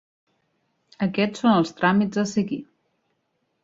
[1.07, 2.63] Aquests són els tràmits a seguir.